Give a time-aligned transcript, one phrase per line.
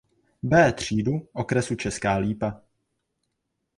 [0.43, 2.61] B třídu okresu Česká Lípa.